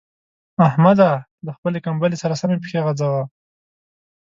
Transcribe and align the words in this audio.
احمده! 0.67 1.09
له 1.45 1.51
خپلې 1.57 1.79
کمبلې 1.85 2.17
سره 2.23 2.39
سمې 2.41 2.57
پښې 2.63 2.79
غځوه. 2.85 3.23